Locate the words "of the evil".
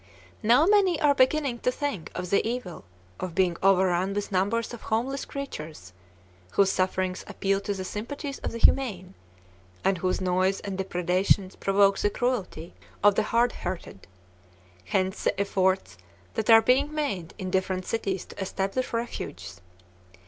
2.15-2.85